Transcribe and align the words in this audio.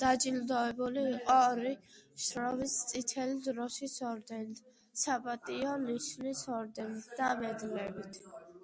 დაჯილდოვებული 0.00 1.04
იყო 1.10 1.36
ორი 1.52 1.70
შრომის 2.24 2.74
წითელი 2.90 3.38
დროშის 3.46 3.94
ორდენით, 4.10 4.60
„საპატიო 5.04 5.72
ნიშნის“ 5.86 6.44
ორდენით 6.58 7.10
და 7.22 7.32
მედლებით. 7.40 8.22